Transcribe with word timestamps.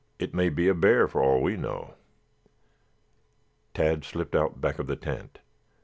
It 0.17 0.33
may 0.33 0.49
be 0.49 0.67
a 0.67 0.73
bear 0.73 1.07
for 1.07 1.21
all 1.21 1.43
we 1.43 1.55
know." 1.55 1.93
Tad 3.75 4.03
slipped 4.03 4.35
out 4.35 4.59
back 4.59 4.79
of 4.79 4.87
the 4.87 4.95
tent. 4.95 5.37